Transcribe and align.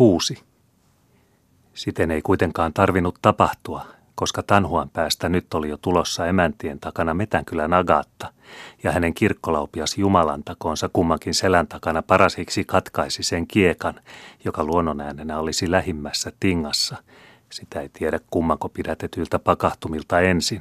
kuusi. 0.00 0.42
Siten 1.74 2.10
ei 2.10 2.22
kuitenkaan 2.22 2.72
tarvinnut 2.72 3.18
tapahtua, 3.22 3.86
koska 4.14 4.42
Tanhuan 4.42 4.90
päästä 4.90 5.28
nyt 5.28 5.54
oli 5.54 5.68
jo 5.68 5.76
tulossa 5.76 6.26
emäntien 6.26 6.80
takana 6.80 7.14
Metänkylän 7.14 7.72
Agatta, 7.72 8.32
ja 8.82 8.92
hänen 8.92 9.14
kirkkolaupias 9.14 9.98
Jumalan 9.98 10.44
takoonsa 10.44 10.90
kummankin 10.92 11.34
selän 11.34 11.66
takana 11.66 12.02
parasiksi 12.02 12.64
katkaisi 12.64 13.22
sen 13.22 13.46
kiekan, 13.46 14.00
joka 14.44 14.64
luonnonäänenä 14.64 15.38
olisi 15.38 15.70
lähimmässä 15.70 16.32
tingassa. 16.40 16.96
Sitä 17.50 17.80
ei 17.80 17.88
tiedä 17.92 18.20
kummanko 18.30 18.68
pidätetyltä 18.68 19.38
pakahtumilta 19.38 20.20
ensin, 20.20 20.60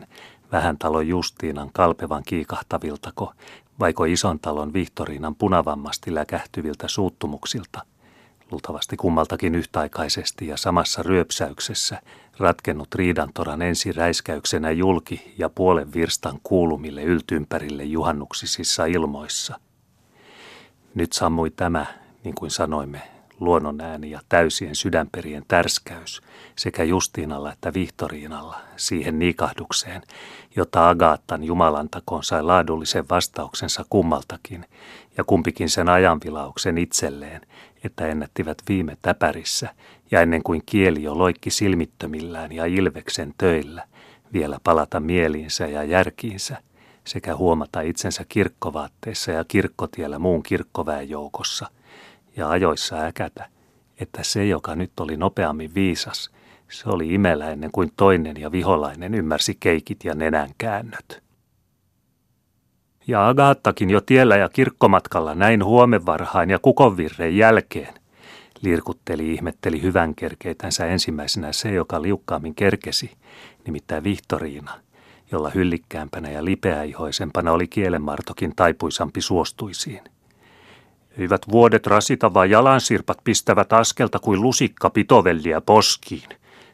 vähän 0.52 0.78
talon 0.78 1.08
Justiinan 1.08 1.70
kalpevan 1.74 2.24
kiikahtaviltako, 2.26 3.34
vaiko 3.80 4.06
ison 4.06 4.40
talon 4.40 4.74
Vihtoriinan 4.74 5.36
punavammasti 5.36 6.16
läkähtyviltä 6.16 6.88
suuttumuksilta– 6.88 7.82
luultavasti 8.52 8.98
kummaltakin 8.98 9.56
yhtäaikaisesti 9.56 10.48
ja 10.48 10.58
samassa 10.58 11.04
ryöpsäyksessä, 11.04 12.02
ratkennut 12.38 12.96
riidantoran 12.96 13.62
ensiräiskäyksenä 13.62 14.72
julki 14.72 15.34
ja 15.38 15.50
puolen 15.50 15.94
virstan 15.94 16.40
kuulumille 16.44 17.04
yltyympärille 17.04 17.84
juhannuksisissa 17.84 18.86
ilmoissa. 18.86 19.60
Nyt 20.96 21.14
sammui 21.14 21.52
tämä, 21.52 21.86
niin 22.24 22.36
kuin 22.36 22.52
sanoimme, 22.52 23.02
luonnonääni 23.40 24.12
ja 24.12 24.20
täysien 24.30 24.76
sydänperien 24.76 25.44
tärskäys 25.48 26.22
sekä 26.56 26.84
Justiinalla 26.84 27.52
että 27.52 27.74
Vihtoriinalla 27.74 28.58
siihen 28.76 29.20
niikahdukseen, 29.20 30.02
jota 30.56 30.90
Agaattan 30.90 31.44
jumalantakoon 31.44 32.24
sai 32.24 32.44
laadullisen 32.44 33.10
vastauksensa 33.10 33.86
kummaltakin 33.90 34.66
ja 35.18 35.24
kumpikin 35.24 35.70
sen 35.70 35.90
ajanvilauksen 35.90 36.78
itselleen, 36.78 37.42
että 37.84 38.08
ennättivät 38.08 38.58
viime 38.70 38.98
täpärissä 39.02 39.70
ja 40.12 40.22
ennen 40.22 40.44
kuin 40.44 40.62
kieli 40.66 41.04
jo 41.04 41.18
loikki 41.18 41.50
silmittömillään 41.50 42.52
ja 42.52 42.66
ilveksen 42.66 43.34
töillä, 43.38 43.84
vielä 44.34 44.58
palata 44.64 45.00
mieliinsä 45.00 45.68
ja 45.68 45.84
järkiinsä 45.84 46.58
sekä 47.04 47.36
huomata 47.36 47.82
itsensä 47.82 48.26
kirkkovaatteissa 48.30 49.32
ja 49.32 49.44
kirkkotiellä 49.44 50.20
muun 50.20 50.44
kirkkoväen 50.44 51.10
joukossa 51.10 51.68
ja 52.38 52.50
ajoissa 52.50 53.02
äkätä, 53.02 53.50
että 54.00 54.24
se, 54.24 54.46
joka 54.46 54.76
nyt 54.76 55.00
oli 55.00 55.18
nopeammin 55.18 55.76
viisas, 55.76 56.32
se 56.70 56.90
oli 56.90 57.14
imellä 57.14 57.50
ennen 57.50 57.72
kuin 57.72 57.92
toinen 57.98 58.38
ja 58.38 58.52
viholainen 58.52 59.14
ymmärsi 59.14 59.58
keikit 59.60 60.04
ja 60.04 60.16
nenän 60.16 60.50
käännöt. 60.58 61.29
Ja 63.10 63.28
Agattakin 63.28 63.90
jo 63.90 64.02
tiellä 64.02 64.38
ja 64.38 64.50
kirkkomatkalla 64.50 65.36
näin 65.36 65.66
huomenvarhain 65.66 66.50
ja 66.50 66.60
kukonvirreen 66.60 67.38
jälkeen. 67.38 67.94
Lirkutteli 68.62 69.34
ihmetteli 69.34 69.82
hyvän 69.82 70.16
kerkeitänsä 70.16 70.86
ensimmäisenä 70.86 71.52
se, 71.52 71.72
joka 71.72 72.02
liukkaammin 72.02 72.56
kerkesi, 72.56 73.12
nimittäin 73.66 74.04
Vihtoriina, 74.04 74.72
jolla 75.32 75.50
hyllikkäämpänä 75.50 76.30
ja 76.30 76.46
lipeäihoisempana 76.46 77.52
oli 77.52 77.68
kielenmartokin 77.68 78.56
taipuisampi 78.56 79.22
suostuisiin. 79.22 80.02
Hyvät 81.18 81.42
vuodet 81.52 81.88
rasita, 81.88 82.34
vaan 82.34 82.50
jalansirpat 82.50 83.18
pistävät 83.24 83.74
askelta 83.74 84.20
kuin 84.20 84.42
lusikka 84.42 84.90
pitovelliä 84.90 85.62
poskiin, 85.62 86.30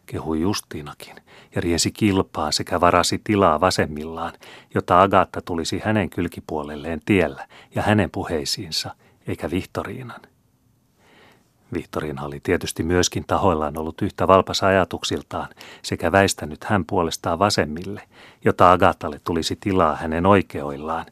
kehui 0.06 0.41
Justiinakin 0.41 1.25
ja 1.56 1.61
riensi 1.61 1.92
kilpaan 1.92 2.53
sekä 2.53 2.81
varasi 2.81 3.22
tilaa 3.23 3.59
vasemmillaan, 3.59 4.34
jotta 4.75 5.02
Agatta 5.02 5.42
tulisi 5.42 5.81
hänen 5.84 6.09
kylkipuolelleen 6.09 7.02
tiellä 7.06 7.47
ja 7.75 7.81
hänen 7.81 8.12
puheisiinsa, 8.12 8.95
eikä 9.28 9.52
Vihtoriinan. 9.52 10.22
Vihtoriina 11.73 12.23
oli 12.23 12.39
tietysti 12.39 12.84
myöskin 12.84 13.23
tahoillaan 13.28 13.78
ollut 13.78 14.02
yhtä 14.02 14.28
valpas 14.28 14.64
ajatuksiltaan 14.64 15.47
sekä 15.81 16.12
väistänyt 16.12 16.64
hän 16.64 16.86
puolestaan 16.86 17.39
vasemmille, 17.39 18.02
jota 18.45 18.72
Agattalle 18.72 19.19
tulisi 19.23 19.58
tilaa 19.59 19.95
hänen 19.95 20.25
oikeoillaan, 20.25 21.06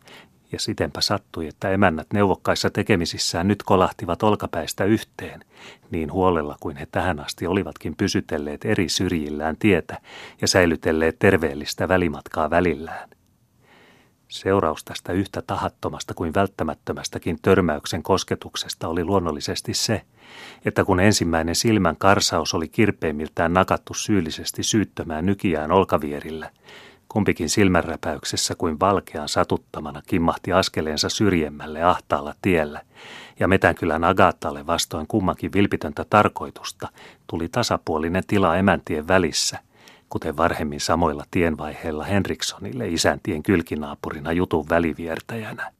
ja 0.53 0.59
sitenpä 0.59 1.01
sattui, 1.01 1.47
että 1.47 1.69
emännät 1.69 2.07
neuvokkaissa 2.13 2.69
tekemisissään 2.69 3.47
nyt 3.47 3.63
kolahtivat 3.63 4.23
olkapäistä 4.23 4.85
yhteen, 4.85 5.45
niin 5.91 6.11
huolella 6.11 6.55
kuin 6.59 6.77
he 6.77 6.87
tähän 6.91 7.19
asti 7.19 7.47
olivatkin 7.47 7.95
pysytelleet 7.95 8.65
eri 8.65 8.89
syrjillään 8.89 9.57
tietä 9.57 10.01
ja 10.41 10.47
säilytelleet 10.47 11.19
terveellistä 11.19 11.87
välimatkaa 11.87 12.49
välillään. 12.49 13.09
Seuraus 14.27 14.83
tästä 14.83 15.13
yhtä 15.13 15.41
tahattomasta 15.41 16.13
kuin 16.13 16.33
välttämättömästäkin 16.33 17.37
törmäyksen 17.41 18.03
kosketuksesta 18.03 18.87
oli 18.87 19.03
luonnollisesti 19.05 19.73
se, 19.73 20.01
että 20.65 20.85
kun 20.85 20.99
ensimmäinen 20.99 21.55
silmän 21.55 21.95
karsaus 21.97 22.53
oli 22.53 22.67
kirpeimmiltään 22.67 23.53
nakattu 23.53 23.93
syyllisesti 23.93 24.63
syyttömään 24.63 25.25
nykiään 25.25 25.71
olkavierillä– 25.71 26.49
Kumpikin 27.13 27.49
silmänräpäyksessä 27.49 28.55
kuin 28.55 28.79
valkean 28.79 29.29
satuttamana 29.29 30.01
kimmahti 30.07 30.53
askeleensa 30.53 31.09
syrjemmälle 31.09 31.83
ahtaalla 31.83 32.35
tiellä, 32.41 32.81
ja 33.39 33.47
Metänkylän 33.47 34.03
Agattalle 34.03 34.67
vastoin 34.67 35.07
kummankin 35.07 35.53
vilpitöntä 35.53 36.05
tarkoitusta 36.09 36.87
tuli 37.27 37.49
tasapuolinen 37.49 38.23
tila 38.27 38.57
emäntien 38.57 39.07
välissä, 39.07 39.59
kuten 40.09 40.37
varhemmin 40.37 40.79
samoilla 40.79 41.25
tienvaiheilla 41.31 42.03
Henrikssonille 42.03 42.87
isäntien 42.87 43.43
kylkinaapurina 43.43 44.31
jutun 44.31 44.69
väliviertäjänä. 44.69 45.71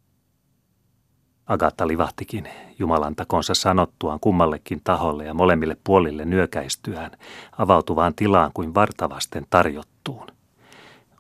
Agatta 1.45 1.87
livahtikin 1.87 2.49
Jumalan 2.79 3.15
takonsa 3.15 3.53
sanottuaan 3.53 4.19
kummallekin 4.19 4.81
taholle 4.83 5.25
ja 5.25 5.33
molemmille 5.33 5.77
puolille 5.83 6.25
nyökäistyään 6.25 7.11
avautuvaan 7.57 8.13
tilaan 8.15 8.51
kuin 8.53 8.73
vartavasten 8.73 9.45
tarjottuun. 9.49 10.27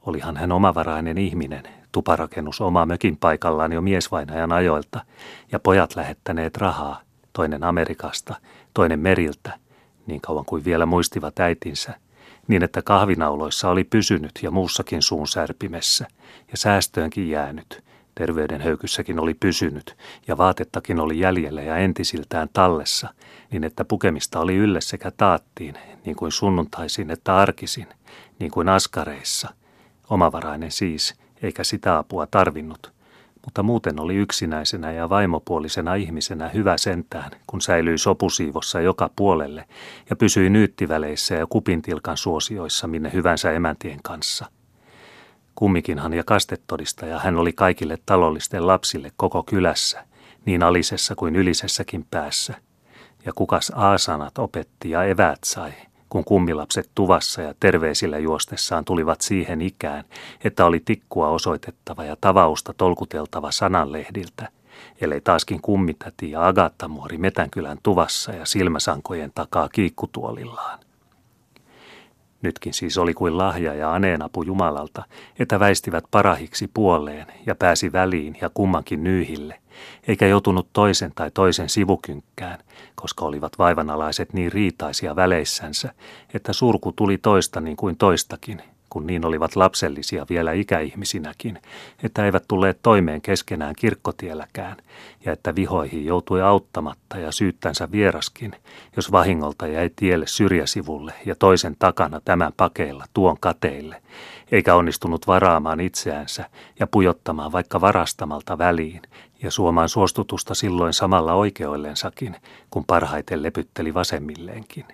Olihan 0.05 0.37
hän 0.37 0.51
omavarainen 0.51 1.17
ihminen, 1.17 1.63
tuparakennus 1.91 2.61
oma 2.61 2.85
mökin 2.85 3.17
paikallaan 3.17 3.71
jo 3.71 3.81
miesvainajan 3.81 4.51
ajoilta, 4.51 5.05
ja 5.51 5.59
pojat 5.59 5.95
lähettäneet 5.95 6.57
rahaa, 6.57 7.01
toinen 7.33 7.63
Amerikasta, 7.63 8.35
toinen 8.73 8.99
meriltä, 8.99 9.59
niin 10.07 10.21
kauan 10.21 10.45
kuin 10.45 10.65
vielä 10.65 10.85
muistivat 10.85 11.39
äitinsä, 11.39 11.93
niin 12.47 12.63
että 12.63 12.81
kahvinauloissa 12.81 13.69
oli 13.69 13.83
pysynyt 13.83 14.31
ja 14.41 14.51
muussakin 14.51 15.01
suun 15.01 15.27
särpimessä, 15.27 16.07
ja 16.51 16.57
säästöönkin 16.57 17.29
jäänyt, 17.29 17.83
terveydenhöykyssäkin 18.15 19.19
oli 19.19 19.33
pysynyt, 19.33 19.97
ja 20.27 20.37
vaatettakin 20.37 20.99
oli 20.99 21.19
jäljellä 21.19 21.61
ja 21.61 21.77
entisiltään 21.77 22.49
tallessa, 22.53 23.13
niin 23.51 23.63
että 23.63 23.85
pukemista 23.85 24.39
oli 24.39 24.55
ylle 24.55 24.81
sekä 24.81 25.11
taattiin, 25.11 25.75
niin 26.05 26.15
kuin 26.15 26.31
sunnuntaisin 26.31 27.11
että 27.11 27.37
arkisin, 27.37 27.87
niin 28.39 28.51
kuin 28.51 28.69
askareissa– 28.69 29.49
Omavarainen 30.09 30.71
siis, 30.71 31.15
eikä 31.41 31.63
sitä 31.63 31.97
apua 31.97 32.27
tarvinnut, 32.27 32.93
mutta 33.45 33.63
muuten 33.63 33.99
oli 33.99 34.15
yksinäisenä 34.15 34.91
ja 34.91 35.09
vaimopuolisena 35.09 35.95
ihmisenä 35.95 36.49
hyvä 36.49 36.77
sentään, 36.77 37.31
kun 37.47 37.61
säilyi 37.61 37.97
sopusiivossa 37.97 38.81
joka 38.81 39.09
puolelle 39.15 39.65
ja 40.09 40.15
pysyi 40.15 40.49
nyyttiväleissä 40.49 41.35
ja 41.35 41.47
kupintilkan 41.47 42.17
suosioissa 42.17 42.87
minne 42.87 43.13
hyvänsä 43.13 43.51
emäntien 43.51 43.99
kanssa. 44.03 44.45
Kummikinhan 45.55 46.13
ja 46.13 46.23
kastetodistaja 46.23 47.19
hän 47.19 47.35
oli 47.35 47.53
kaikille 47.53 47.97
talollisten 48.05 48.67
lapsille 48.67 49.11
koko 49.17 49.43
kylässä, 49.43 50.05
niin 50.45 50.63
alisessa 50.63 51.15
kuin 51.15 51.35
ylisessäkin 51.35 52.05
päässä. 52.11 52.55
Ja 53.25 53.31
kukas 53.35 53.71
aasanat 53.75 54.37
opetti 54.37 54.89
ja 54.89 55.03
eväät 55.03 55.39
sai– 55.43 55.73
kun 56.13 56.23
kummilapset 56.23 56.89
tuvassa 56.95 57.41
ja 57.41 57.53
terveisillä 57.59 58.17
juostessaan 58.17 58.85
tulivat 58.85 59.21
siihen 59.21 59.61
ikään, 59.61 60.03
että 60.43 60.65
oli 60.65 60.81
tikkua 60.85 61.29
osoitettava 61.29 62.03
ja 62.03 62.15
tavausta 62.21 62.73
tolkuteltava 62.77 63.51
sananlehdiltä, 63.51 64.49
ellei 65.01 65.21
taaskin 65.21 65.61
kummitäti 65.61 66.31
ja 66.31 66.47
Agattamuori 66.47 67.17
Metänkylän 67.17 67.77
tuvassa 67.83 68.31
ja 68.31 68.45
silmäsankojen 68.45 69.31
takaa 69.35 69.69
kiikkutuolillaan. 69.69 70.79
Nytkin 72.43 72.73
siis 72.73 72.97
oli 72.97 73.13
kuin 73.13 73.37
lahja 73.37 73.73
ja 73.73 73.93
aneenapu 73.93 74.43
Jumalalta, 74.43 75.03
että 75.39 75.59
väistivät 75.59 76.03
parahiksi 76.11 76.69
puoleen 76.73 77.27
ja 77.45 77.55
pääsi 77.55 77.91
väliin 77.91 78.37
ja 78.41 78.49
kummankin 78.53 79.03
nyyhille, 79.03 79.59
eikä 80.07 80.27
joutunut 80.27 80.67
toisen 80.73 81.11
tai 81.15 81.31
toisen 81.31 81.69
sivukynkkään, 81.69 82.59
koska 82.95 83.25
olivat 83.25 83.57
vaivanalaiset 83.57 84.33
niin 84.33 84.51
riitaisia 84.51 85.15
väleissänsä, 85.15 85.93
että 86.33 86.53
surku 86.53 86.91
tuli 86.91 87.17
toista 87.17 87.61
niin 87.61 87.77
kuin 87.77 87.97
toistakin, 87.97 88.61
kun 88.93 89.07
niin 89.07 89.25
olivat 89.25 89.55
lapsellisia 89.55 90.25
vielä 90.29 90.51
ikäihmisinäkin, 90.51 91.59
että 92.03 92.25
eivät 92.25 92.43
tulleet 92.47 92.79
toimeen 92.81 93.21
keskenään 93.21 93.75
kirkkotielläkään, 93.77 94.77
ja 95.25 95.31
että 95.31 95.55
vihoihin 95.55 96.05
joutui 96.05 96.41
auttamatta 96.41 97.17
ja 97.17 97.31
syyttänsä 97.31 97.91
vieraskin, 97.91 98.55
jos 98.95 99.11
vahingolta 99.11 99.67
jäi 99.67 99.89
tielle 99.95 100.27
syrjäsivulle 100.27 101.13
ja 101.25 101.35
toisen 101.35 101.75
takana 101.79 102.21
tämän 102.25 102.53
pakeilla 102.57 103.05
tuon 103.13 103.37
kateille, 103.39 104.01
eikä 104.51 104.75
onnistunut 104.75 105.27
varaamaan 105.27 105.79
itseänsä 105.79 106.49
ja 106.79 106.87
pujottamaan 106.87 107.51
vaikka 107.51 107.81
varastamalta 107.81 108.57
väliin 108.57 109.01
ja 109.43 109.51
suomaan 109.51 109.89
suostutusta 109.89 110.55
silloin 110.55 110.93
samalla 110.93 111.33
oikeoillensakin, 111.33 112.35
kun 112.69 112.85
parhaiten 112.85 113.43
lepytteli 113.43 113.93
vasemmilleenkin. 113.93 114.85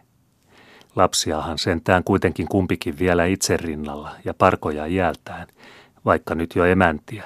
Lapsiahan 0.99 1.57
sentään 1.57 2.03
kuitenkin 2.03 2.47
kumpikin 2.47 2.99
vielä 2.99 3.25
itse 3.25 3.57
rinnalla 3.57 4.11
ja 4.25 4.33
parkoja 4.33 4.85
iältään, 4.85 5.47
vaikka 6.05 6.35
nyt 6.35 6.55
jo 6.55 6.65
emäntiä. 6.65 7.23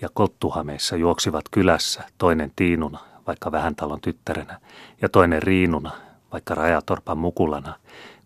Ja 0.00 0.08
kottuhameissa 0.14 0.96
juoksivat 0.96 1.44
kylässä, 1.50 2.04
toinen 2.18 2.52
Tiinuna, 2.56 2.98
vaikka 3.26 3.52
vähän 3.52 3.76
talon 3.76 4.00
tyttärenä, 4.00 4.60
ja 5.02 5.08
toinen 5.08 5.42
Riinuna, 5.42 5.90
vaikka 6.32 6.54
Rajatorpan 6.54 7.18
mukulana, 7.18 7.74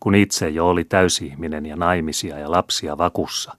kun 0.01 0.15
itse 0.15 0.49
jo 0.49 0.69
oli 0.69 0.85
täysihminen 0.85 1.67
ja 1.67 1.77
naimisia 1.77 2.39
ja 2.39 2.51
lapsia 2.51 2.99
vakussa. 2.99 3.57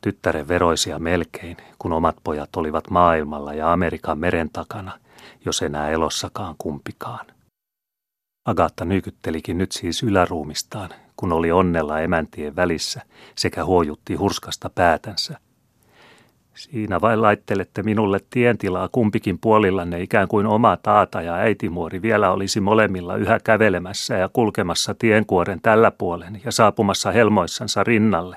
Tyttären 0.00 0.48
veroisia 0.48 0.98
melkein, 0.98 1.56
kun 1.78 1.92
omat 1.92 2.16
pojat 2.24 2.56
olivat 2.56 2.90
maailmalla 2.90 3.54
ja 3.54 3.72
Amerikan 3.72 4.18
meren 4.18 4.50
takana, 4.52 4.92
jos 5.44 5.62
enää 5.62 5.90
elossakaan 5.90 6.54
kumpikaan. 6.58 7.26
Agatta 8.50 8.84
nykyttelikin 8.84 9.58
nyt 9.58 9.72
siis 9.72 10.02
yläruumistaan, 10.02 10.90
kun 11.16 11.32
oli 11.32 11.52
onnella 11.52 12.00
emäntien 12.00 12.56
välissä 12.56 13.02
sekä 13.36 13.64
huojutti 13.64 14.14
hurskasta 14.14 14.70
päätänsä. 14.70 15.38
Siinä 16.54 17.00
vain 17.00 17.22
laittelette 17.22 17.82
minulle 17.82 18.20
tientilaa 18.30 18.88
kumpikin 18.88 19.38
puolillanne 19.38 20.02
ikään 20.02 20.28
kuin 20.28 20.46
oma 20.46 20.76
taata 20.76 21.22
ja 21.22 21.34
äitimuori 21.34 22.02
vielä 22.02 22.30
olisi 22.30 22.60
molemmilla 22.60 23.16
yhä 23.16 23.40
kävelemässä 23.44 24.14
ja 24.14 24.28
kulkemassa 24.32 24.94
tienkuoren 24.94 25.60
tällä 25.60 25.90
puolen 25.90 26.40
ja 26.44 26.52
saapumassa 26.52 27.12
helmoissansa 27.12 27.84
rinnalle, 27.84 28.36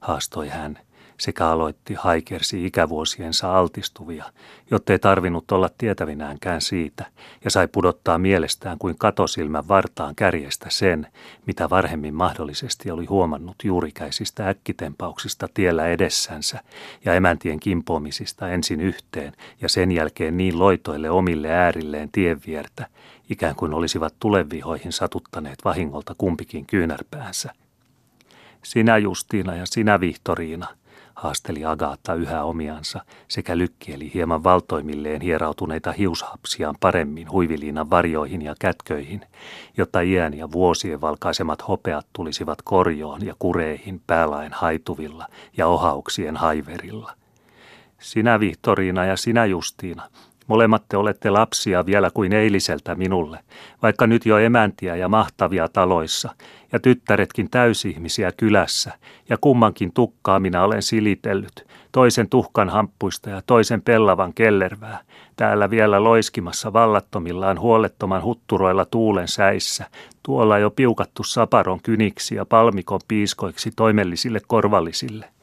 haastoi 0.00 0.48
hän– 0.48 0.78
sekä 1.18 1.48
aloitti 1.48 1.94
haikersi 1.94 2.66
ikävuosiensa 2.66 3.58
altistuvia, 3.58 4.24
jottei 4.70 4.98
tarvinnut 4.98 5.52
olla 5.52 5.70
tietävinäänkään 5.78 6.60
siitä, 6.60 7.06
ja 7.44 7.50
sai 7.50 7.68
pudottaa 7.68 8.18
mielestään 8.18 8.78
kuin 8.78 8.98
katosilmän 8.98 9.68
vartaan 9.68 10.14
kärjestä 10.14 10.66
sen, 10.70 11.06
mitä 11.46 11.70
varhemmin 11.70 12.14
mahdollisesti 12.14 12.90
oli 12.90 13.04
huomannut 13.04 13.56
juurikäisistä 13.64 14.48
äkkitempauksista 14.48 15.48
tiellä 15.54 15.86
edessänsä 15.86 16.60
ja 17.04 17.14
emäntien 17.14 17.60
kimpoamisista 17.60 18.48
ensin 18.48 18.80
yhteen 18.80 19.32
ja 19.60 19.68
sen 19.68 19.92
jälkeen 19.92 20.36
niin 20.36 20.58
loitoille 20.58 21.10
omille 21.10 21.50
äärilleen 21.50 22.08
tienviertä, 22.12 22.86
ikään 23.30 23.54
kuin 23.54 23.74
olisivat 23.74 24.14
tulevihoihin 24.20 24.92
satuttaneet 24.92 25.58
vahingolta 25.64 26.14
kumpikin 26.18 26.66
kyynärpäänsä. 26.66 27.52
Sinä 28.62 28.98
Justiina 28.98 29.56
ja 29.56 29.66
sinä 29.66 30.00
Vihtoriina– 30.00 30.66
haasteli 31.14 31.64
Agaata 31.64 32.14
yhä 32.14 32.44
omiansa 32.44 33.00
sekä 33.28 33.58
lykkieli 33.58 34.10
hieman 34.14 34.44
valtoimilleen 34.44 35.20
hierautuneita 35.20 35.92
hiushapsiaan 35.92 36.74
paremmin 36.80 37.30
huiviliinan 37.30 37.90
varjoihin 37.90 38.42
ja 38.42 38.54
kätköihin, 38.60 39.26
jotta 39.76 40.00
iän 40.00 40.34
ja 40.34 40.52
vuosien 40.52 41.00
valkaisemat 41.00 41.68
hopeat 41.68 42.06
tulisivat 42.12 42.62
korjoon 42.62 43.26
ja 43.26 43.34
kureihin 43.38 44.00
päälain 44.06 44.52
haituvilla 44.52 45.26
ja 45.56 45.66
ohauksien 45.66 46.36
haiverilla. 46.36 47.12
Sinä 47.98 48.40
Vihtoriina 48.40 49.04
ja 49.04 49.16
sinä 49.16 49.46
Justiina, 49.46 50.08
Molemmat 50.46 50.84
te 50.88 50.96
olette 50.96 51.30
lapsia 51.30 51.86
vielä 51.86 52.10
kuin 52.14 52.32
eiliseltä 52.32 52.94
minulle, 52.94 53.38
vaikka 53.82 54.06
nyt 54.06 54.26
jo 54.26 54.38
emäntiä 54.38 54.96
ja 54.96 55.08
mahtavia 55.08 55.68
taloissa, 55.68 56.34
ja 56.72 56.80
tyttäretkin 56.80 57.50
täysihmisiä 57.50 58.32
kylässä, 58.36 58.92
ja 59.28 59.38
kummankin 59.40 59.92
tukkaa 59.92 60.40
minä 60.40 60.64
olen 60.64 60.82
silitellyt, 60.82 61.66
toisen 61.92 62.28
tuhkan 62.28 62.68
hamppuista 62.68 63.30
ja 63.30 63.42
toisen 63.46 63.82
pellavan 63.82 64.34
kellervää, 64.34 64.98
täällä 65.36 65.70
vielä 65.70 66.04
loiskimassa 66.04 66.72
vallattomillaan 66.72 67.60
huolettoman 67.60 68.22
hutturoilla 68.22 68.84
tuulen 68.84 69.28
säissä, 69.28 69.86
tuolla 70.22 70.58
jo 70.58 70.70
piukattu 70.70 71.24
saparon 71.24 71.80
kyniksi 71.82 72.34
ja 72.34 72.44
palmikon 72.44 73.00
piiskoiksi 73.08 73.70
toimellisille 73.76 74.40
korvallisille. 74.46 75.33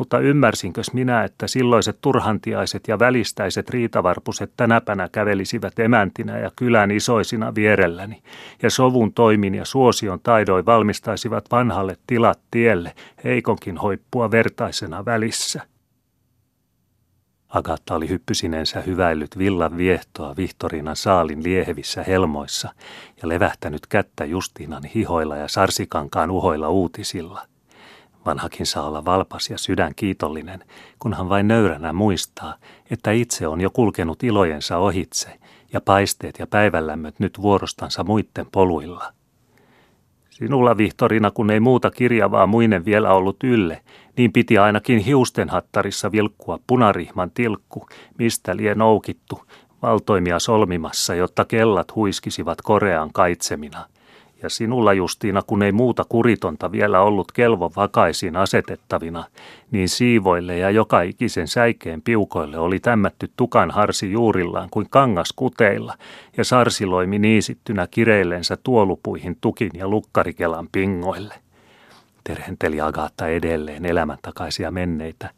Mutta 0.00 0.18
ymmärsinkös 0.18 0.92
minä, 0.92 1.24
että 1.24 1.46
silloiset 1.46 1.98
turhantiaiset 2.00 2.88
ja 2.88 2.98
välistäiset 2.98 3.70
riitavarpuset 3.70 4.52
tänäpänä 4.56 5.08
kävelisivät 5.12 5.78
emäntinä 5.78 6.38
ja 6.38 6.50
kylän 6.56 6.90
isoisina 6.90 7.54
vierelläni, 7.54 8.22
ja 8.62 8.70
sovun 8.70 9.12
toimin 9.14 9.54
ja 9.54 9.64
suosion 9.64 10.20
taidoin 10.22 10.66
valmistaisivat 10.66 11.44
vanhalle 11.50 11.96
tilat 12.06 12.40
tielle, 12.50 12.94
heikonkin 13.24 13.76
hoippua 13.76 14.30
vertaisena 14.30 15.04
välissä. 15.04 15.62
Agatta 17.48 17.94
oli 17.94 18.08
hyppysinensä 18.08 18.80
hyväillyt 18.80 19.38
villan 19.38 19.76
viehtoa 19.76 20.36
Vihtorinan 20.36 20.96
saalin 20.96 21.42
liehevissä 21.42 22.02
helmoissa 22.02 22.74
ja 23.22 23.28
levähtänyt 23.28 23.86
kättä 23.86 24.24
Justiinan 24.24 24.84
hihoilla 24.84 25.36
ja 25.36 25.48
sarsikankaan 25.48 26.30
uhoilla 26.30 26.68
uutisilla. 26.68 27.49
Vanhakin 28.26 28.66
saa 28.66 28.86
olla 28.86 29.04
valpas 29.04 29.50
ja 29.50 29.58
sydän 29.58 29.92
kiitollinen, 29.96 30.64
kunhan 30.98 31.28
vain 31.28 31.48
nöyränä 31.48 31.92
muistaa, 31.92 32.54
että 32.90 33.10
itse 33.10 33.46
on 33.46 33.60
jo 33.60 33.70
kulkenut 33.70 34.22
ilojensa 34.22 34.78
ohitse 34.78 35.38
ja 35.72 35.80
paisteet 35.80 36.38
ja 36.38 36.46
päivänlämmöt 36.46 37.20
nyt 37.20 37.42
vuorostansa 37.42 38.04
muitten 38.04 38.46
poluilla. 38.52 39.12
Sinulla, 40.30 40.76
Vihtorina, 40.76 41.30
kun 41.30 41.50
ei 41.50 41.60
muuta 41.60 41.90
kirjavaa 41.90 42.46
muinen 42.46 42.84
vielä 42.84 43.12
ollut 43.12 43.44
ylle, 43.44 43.82
niin 44.16 44.32
piti 44.32 44.58
ainakin 44.58 44.98
hiustenhattarissa 44.98 46.12
vilkkua 46.12 46.58
punarihman 46.66 47.30
tilkku, 47.30 47.86
mistä 48.18 48.56
lie 48.56 48.74
noukittu, 48.74 49.42
valtoimia 49.82 50.38
solmimassa, 50.38 51.14
jotta 51.14 51.44
kellat 51.44 51.94
huiskisivat 51.94 52.62
korean 52.62 53.12
kaitsemina– 53.12 53.86
ja 54.42 54.48
sinulla 54.48 54.92
Justiina, 54.92 55.42
kun 55.46 55.62
ei 55.62 55.72
muuta 55.72 56.04
kuritonta 56.08 56.72
vielä 56.72 57.00
ollut 57.00 57.32
kelvo 57.32 57.72
vakaisiin 57.76 58.36
asetettavina, 58.36 59.24
niin 59.70 59.88
siivoille 59.88 60.58
ja 60.58 60.70
joka 60.70 61.02
ikisen 61.02 61.48
säikeen 61.48 62.02
piukoille 62.02 62.58
oli 62.58 62.80
tämmätty 62.80 63.30
tukan 63.36 63.70
harsi 63.70 64.12
juurillaan 64.12 64.68
kuin 64.70 64.86
kangas 64.90 65.32
kuteilla, 65.36 65.94
ja 66.36 66.44
sarsiloimi 66.44 67.18
niisittynä 67.18 67.86
kireillensä 67.90 68.58
tuolupuihin 68.62 69.36
tukin 69.40 69.70
ja 69.74 69.88
lukkarikelan 69.88 70.68
pingoille. 70.72 71.34
Terhenteli 72.24 72.80
Agatta 72.80 73.28
edelleen 73.28 73.86
elämän 73.86 74.18
takaisia 74.22 74.70
menneitä, 74.70 75.30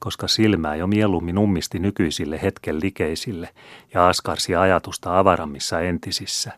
koska 0.00 0.28
silmää 0.28 0.76
jo 0.76 0.86
mieluummin 0.86 1.38
ummisti 1.38 1.78
nykyisille 1.78 2.42
hetken 2.42 2.80
likeisille 2.80 3.48
ja 3.94 4.08
askarsi 4.08 4.56
ajatusta 4.56 5.18
avarammissa 5.18 5.80
entisissä, 5.80 6.52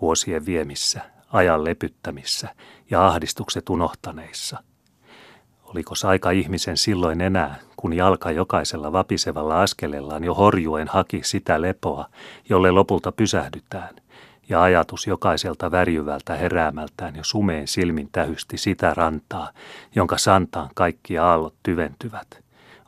vuosien 0.00 0.46
viemissä 0.46 1.15
ajan 1.36 1.64
lepyttämissä 1.64 2.48
ja 2.90 3.06
ahdistukset 3.06 3.68
unohtaneissa. 3.70 4.62
Oliko 5.64 5.94
aika 6.08 6.30
ihmisen 6.30 6.76
silloin 6.76 7.20
enää, 7.20 7.56
kun 7.76 7.92
jalka 7.92 8.30
jokaisella 8.30 8.92
vapisevalla 8.92 9.62
askelellaan 9.62 10.24
jo 10.24 10.34
horjuen 10.34 10.88
haki 10.88 11.20
sitä 11.24 11.62
lepoa, 11.62 12.08
jolle 12.48 12.70
lopulta 12.70 13.12
pysähdytään, 13.12 13.96
ja 14.48 14.62
ajatus 14.62 15.06
jokaiselta 15.06 15.70
värjyvältä 15.70 16.36
heräämältään 16.36 17.16
jo 17.16 17.24
sumeen 17.24 17.68
silmin 17.68 18.08
tähysti 18.12 18.58
sitä 18.58 18.94
rantaa, 18.94 19.50
jonka 19.94 20.18
santaan 20.18 20.70
kaikki 20.74 21.18
aallot 21.18 21.54
tyventyvät– 21.62 22.26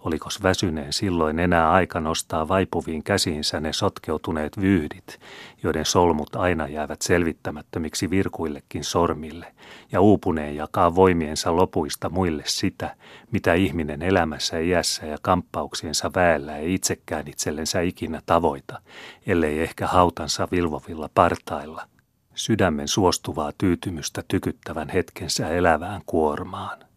Olikos 0.08 0.42
väsyneen 0.42 0.92
silloin 0.92 1.38
enää 1.38 1.70
aika 1.70 2.00
nostaa 2.00 2.48
vaipuviin 2.48 3.02
käsiinsä 3.02 3.60
ne 3.60 3.72
sotkeutuneet 3.72 4.60
vyyhdit, 4.60 5.20
joiden 5.62 5.84
solmut 5.84 6.36
aina 6.36 6.68
jäävät 6.68 7.02
selvittämättömiksi 7.02 8.10
virkuillekin 8.10 8.84
sormille, 8.84 9.54
ja 9.92 10.00
uupuneen 10.00 10.56
jakaa 10.56 10.94
voimiensa 10.94 11.56
lopuista 11.56 12.08
muille 12.08 12.42
sitä, 12.46 12.96
mitä 13.30 13.54
ihminen 13.54 14.02
elämässä 14.02 14.58
iässä 14.58 15.06
ja 15.06 15.18
kamppauksiensa 15.22 16.10
väellä 16.14 16.56
ei 16.56 16.74
itsekään 16.74 17.28
itsellensä 17.28 17.80
ikinä 17.80 18.22
tavoita, 18.26 18.80
ellei 19.26 19.60
ehkä 19.60 19.86
hautansa 19.86 20.48
vilvovilla 20.50 21.10
partailla, 21.14 21.86
sydämen 22.34 22.88
suostuvaa 22.88 23.52
tyytymystä 23.58 24.22
tykyttävän 24.28 24.88
hetkensä 24.88 25.48
elävään 25.48 26.02
kuormaan. 26.06 26.87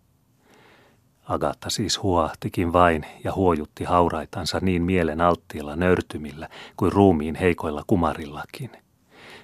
Agatta 1.32 1.70
siis 1.70 2.04
huahtikin 2.04 2.74
vain 2.74 3.06
ja 3.24 3.34
huojutti 3.34 3.84
hauraitansa 3.84 4.60
niin 4.62 4.84
mielen 4.84 5.22
alttiilla 5.22 5.76
nörtymillä 5.76 6.50
kuin 6.78 6.92
ruumiin 6.92 7.36
heikoilla 7.36 7.84
kumarillakin. 7.88 8.72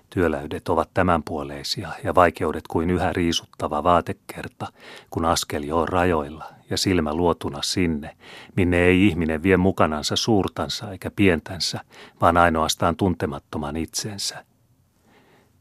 Työläydet 0.10 0.70
ovat 0.70 0.90
tämänpuoleisia 0.94 1.90
ja 2.04 2.16
vaikeudet 2.16 2.64
kuin 2.68 2.90
yhä 2.90 3.14
riisuttava 3.14 3.84
vaatekerta, 3.84 4.68
kun 5.10 5.26
askel 5.26 5.64
jo 5.64 5.78
on 5.78 5.90
rajoilla 5.90 6.46
ja 6.70 6.78
silmä 6.78 7.14
luotuna 7.14 7.62
sinne, 7.62 8.18
minne 8.56 8.78
ei 8.78 9.08
ihminen 9.08 9.44
vie 9.44 9.58
mukanansa 9.58 10.16
suurtansa 10.16 10.92
eikä 10.92 11.12
pientänsä, 11.12 11.80
vaan 12.22 12.38
ainoastaan 12.38 12.96
tuntemattoman 12.96 13.78
itsensä. 13.78 14.46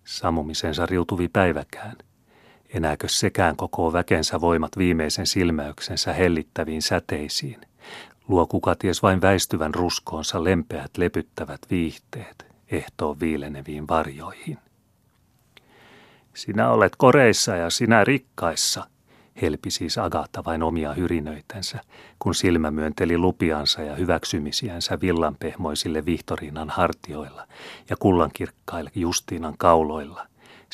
Samumisensa 0.04 0.86
riutuvi 0.86 1.28
päiväkään– 1.28 1.96
Enääkö 2.76 3.08
sekään 3.08 3.56
koko 3.56 3.92
väkensä 3.92 4.40
voimat 4.40 4.78
viimeisen 4.78 5.26
silmäyksensä 5.26 6.12
hellittäviin 6.12 6.82
säteisiin? 6.82 7.60
Luo 8.28 8.46
kuka 8.46 8.74
ties 8.74 9.02
vain 9.02 9.20
väistyvän 9.20 9.74
ruskoonsa 9.74 10.44
lempeät 10.44 10.90
lepyttävät 10.96 11.60
viihteet 11.70 12.46
ehtoon 12.70 13.20
viileneviin 13.20 13.88
varjoihin. 13.88 14.58
Sinä 16.34 16.70
olet 16.70 16.96
koreissa 16.96 17.56
ja 17.56 17.70
sinä 17.70 18.04
rikkaissa, 18.04 18.86
helpi 19.42 19.70
siis 19.70 19.98
Agatha 19.98 20.44
vain 20.44 20.62
omia 20.62 20.92
hyrinöitänsä, 20.92 21.80
kun 22.18 22.34
silmä 22.34 22.70
myönteli 22.70 23.18
lupiansa 23.18 23.82
ja 23.82 23.94
hyväksymisiänsä 23.94 25.00
villanpehmoisille 25.00 26.04
Vihtoriinan 26.06 26.70
hartioilla 26.70 27.46
ja 27.90 27.96
kullankirkkaille 27.96 28.90
Justiinan 28.94 29.54
kauloilla, 29.58 30.26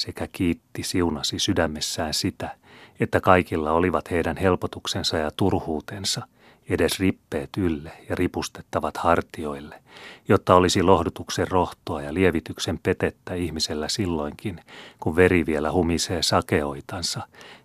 sekä 0.03 0.29
kiitti 0.33 0.83
siunasi 0.83 1.39
sydämessään 1.39 2.15
sitä, 2.15 2.57
että 3.01 3.21
kaikilla 3.21 3.73
olivat 3.73 4.11
heidän 4.11 4.37
helpotuksensa 4.37 5.19
ja 5.19 5.31
turhuutensa– 5.31 6.23
edes 6.71 7.01
rippeet 7.01 7.51
ylle 7.57 7.93
ja 8.09 8.15
ripustettavat 8.15 8.97
hartioille, 8.97 9.83
jotta 10.29 10.55
olisi 10.55 10.83
lohdutuksen 10.83 11.49
rohtoa 11.49 12.03
ja 12.03 12.15
lievityksen 12.15 12.79
petettä 12.83 13.35
ihmisellä 13.35 13.89
silloinkin, 13.89 14.61
kun 15.01 15.17
veri 15.17 15.47
vielä 15.47 15.73
humisee 15.73 16.23
sakeoitansa 16.23 17.21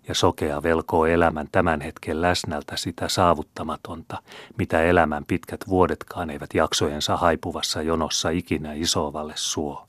ja 0.08 0.14
sokea 0.14 0.62
velkoo 0.62 1.06
elämän 1.06 1.48
tämän 1.52 1.80
hetken 1.80 2.22
läsnältä 2.22 2.76
sitä 2.76 3.08
saavuttamatonta, 3.08 4.22
mitä 4.58 4.82
elämän 4.82 5.24
pitkät 5.24 5.60
vuodetkaan 5.68 6.30
eivät 6.30 6.54
jaksojensa 6.54 7.16
haipuvassa 7.16 7.82
jonossa 7.82 8.30
ikinä 8.30 8.72
isovalle 8.72 9.34
suo. 9.36 9.87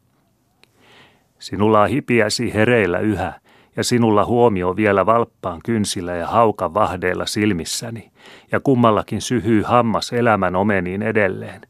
Sinulla 1.40 1.82
on 1.82 1.90
hipiäsi 1.90 2.54
hereillä 2.54 3.00
yhä, 3.00 3.34
ja 3.76 3.84
sinulla 3.84 4.26
huomio 4.26 4.76
vielä 4.76 5.06
valppaan 5.06 5.60
kynsillä 5.66 6.16
ja 6.16 6.28
haukan 6.28 6.74
vahdeilla 6.74 7.26
silmissäni, 7.26 8.12
ja 8.52 8.60
kummallakin 8.60 9.22
syhyy 9.22 9.62
hammas 9.62 10.14
elämän 10.14 10.56
omeniin 10.56 11.02
edelleen, 11.02 11.62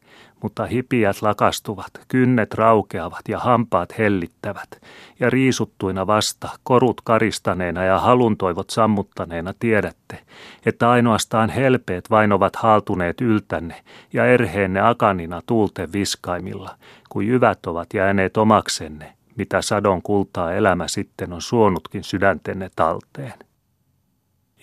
mutta 0.42 0.66
hipiät 0.66 1.22
lakastuvat, 1.22 1.90
kynnet 2.08 2.54
raukeavat 2.54 3.28
ja 3.28 3.38
hampaat 3.38 3.98
hellittävät, 3.98 4.80
ja 5.20 5.30
riisuttuina 5.30 6.06
vasta, 6.06 6.48
korut 6.62 7.00
karistaneena 7.04 7.84
ja 7.84 7.98
haluntoivot 7.98 8.70
sammuttaneena 8.70 9.54
tiedätte, 9.58 10.18
että 10.66 10.90
ainoastaan 10.90 11.50
helpeet 11.50 12.10
vain 12.10 12.32
ovat 12.32 12.56
haaltuneet 12.56 13.20
yltänne 13.20 13.74
ja 14.12 14.26
erheenne 14.26 14.80
akanina 14.80 15.40
tuulten 15.46 15.92
viskaimilla, 15.92 16.70
kuin 17.08 17.28
jyvät 17.28 17.66
ovat 17.66 17.94
jääneet 17.94 18.36
omaksenne, 18.36 19.19
mitä 19.36 19.62
sadon 19.62 20.02
kultaa 20.02 20.52
elämä 20.52 20.88
sitten 20.88 21.32
on 21.32 21.42
suonutkin 21.42 22.04
sydäntenne 22.04 22.70
talteen. 22.76 23.34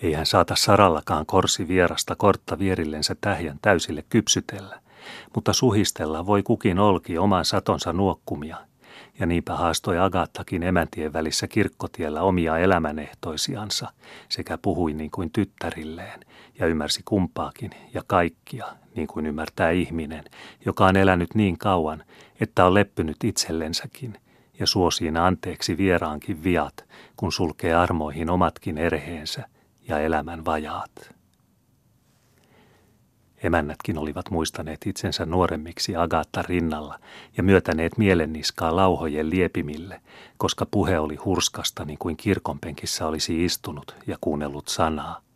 Ei 0.02 0.12
hän 0.12 0.26
saata 0.26 0.56
sarallakaan 0.56 1.26
korsi 1.26 1.68
vierasta 1.68 2.16
kortta 2.16 2.58
vierillensä 2.58 3.16
tähjän 3.20 3.58
täysille 3.62 4.04
kypsytellä, 4.08 4.80
mutta 5.34 5.52
suhistella 5.52 6.26
voi 6.26 6.42
kukin 6.42 6.78
olki 6.78 7.18
oman 7.18 7.44
satonsa 7.44 7.92
nuokkumia, 7.92 8.56
ja 9.20 9.26
niinpä 9.26 9.56
haastoi 9.56 9.98
Agattakin 9.98 10.62
emäntien 10.62 11.12
välissä 11.12 11.48
kirkkotiellä 11.48 12.22
omia 12.22 12.58
elämänehtoisiansa, 12.58 13.92
sekä 14.28 14.58
puhui 14.58 14.92
niin 14.92 15.10
kuin 15.10 15.30
tyttärilleen, 15.30 16.20
ja 16.58 16.66
ymmärsi 16.66 17.02
kumpaakin 17.04 17.70
ja 17.94 18.02
kaikkia, 18.06 18.66
niin 18.94 19.08
kuin 19.08 19.26
ymmärtää 19.26 19.70
ihminen, 19.70 20.24
joka 20.66 20.86
on 20.86 20.96
elänyt 20.96 21.34
niin 21.34 21.58
kauan, 21.58 22.04
että 22.40 22.64
on 22.64 22.74
leppynyt 22.74 23.16
itsellensäkin– 23.24 24.18
ja 24.60 24.66
suosiin 24.66 25.16
anteeksi 25.16 25.76
vieraankin 25.76 26.44
viat, 26.44 26.84
kun 27.16 27.32
sulkee 27.32 27.74
armoihin 27.74 28.30
omatkin 28.30 28.78
erheensä 28.78 29.48
ja 29.88 29.98
elämän 29.98 30.44
vajaat. 30.44 31.18
Emännätkin 33.42 33.98
olivat 33.98 34.30
muistaneet 34.30 34.86
itsensä 34.86 35.26
nuoremmiksi 35.26 35.96
Agatta 35.96 36.42
rinnalla 36.42 36.98
ja 37.36 37.42
myötäneet 37.42 37.98
mielenniskaa 37.98 38.76
lauhojen 38.76 39.30
liepimille, 39.30 40.00
koska 40.36 40.66
puhe 40.70 40.98
oli 40.98 41.16
hurskasta 41.16 41.84
niin 41.84 41.98
kuin 41.98 42.16
kirkonpenkissä 42.16 43.06
olisi 43.06 43.44
istunut 43.44 43.96
ja 44.06 44.18
kuunnellut 44.20 44.68
sanaa. 44.68 45.27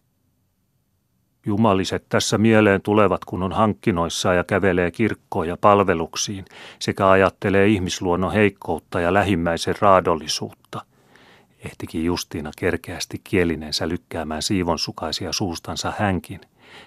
Jumaliset 1.47 2.05
tässä 2.09 2.39
mieleen 2.39 2.83
tulevat, 2.83 3.25
kun 3.25 3.43
on 3.43 3.53
hankkinoissa 3.53 4.35
ja 4.35 4.45
kävelee 4.45 4.91
kirkkoon 4.91 5.49
ja 5.49 5.57
palveluksiin, 5.57 6.45
sekä 6.79 7.11
ajattelee 7.11 7.67
ihmisluonnon 7.67 8.33
heikkoutta 8.33 9.01
ja 9.01 9.15
lähimmäisen 9.15 9.75
raadollisuutta. 9.81 10.85
Ehtikin 11.65 12.05
Justiina 12.05 12.51
kerkeästi 12.59 13.21
kielinensä 13.25 13.89
lykkäämään 13.89 14.43
siivonsukaisia 14.43 15.33
suustansa 15.33 15.93
hänkin, 15.99 16.41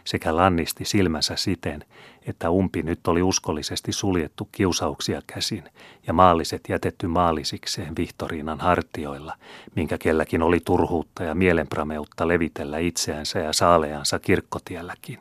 sekä 0.03 0.35
lannisti 0.35 0.85
silmänsä 0.85 1.35
siten, 1.35 1.85
että 2.27 2.49
umpi 2.49 2.83
nyt 2.83 3.07
oli 3.07 3.21
uskollisesti 3.21 3.91
suljettu 3.91 4.49
kiusauksia 4.51 5.21
käsin 5.27 5.63
ja 6.07 6.13
maalliset 6.13 6.61
jätetty 6.69 7.07
maalisikseen 7.07 7.95
Vihtoriinan 7.95 8.59
hartioilla, 8.59 9.33
minkä 9.75 9.97
kelläkin 9.97 10.41
oli 10.41 10.59
turhuutta 10.59 11.23
ja 11.23 11.35
mielenprameutta 11.35 12.27
levitellä 12.27 12.77
itseänsä 12.77 13.39
ja 13.39 13.53
saaleansa 13.53 14.19
kirkkotielläkin. 14.19 15.19